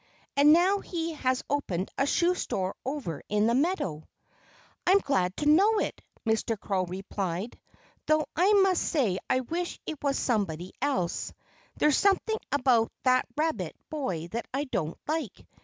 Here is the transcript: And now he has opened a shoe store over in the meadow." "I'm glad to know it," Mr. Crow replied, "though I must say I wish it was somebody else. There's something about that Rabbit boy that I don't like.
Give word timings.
And 0.35 0.51
now 0.51 0.79
he 0.79 1.13
has 1.13 1.43
opened 1.47 1.91
a 1.95 2.07
shoe 2.07 2.33
store 2.33 2.75
over 2.83 3.21
in 3.29 3.45
the 3.45 3.53
meadow." 3.53 4.01
"I'm 4.87 4.97
glad 4.97 5.37
to 5.37 5.45
know 5.45 5.77
it," 5.77 6.01
Mr. 6.25 6.59
Crow 6.59 6.85
replied, 6.85 7.59
"though 8.07 8.25
I 8.35 8.51
must 8.63 8.81
say 8.81 9.19
I 9.29 9.41
wish 9.41 9.79
it 9.85 9.99
was 10.01 10.17
somebody 10.17 10.73
else. 10.81 11.33
There's 11.77 11.97
something 11.97 12.39
about 12.51 12.91
that 13.03 13.27
Rabbit 13.37 13.75
boy 13.91 14.27
that 14.29 14.47
I 14.51 14.63
don't 14.63 14.97
like. 15.07 15.45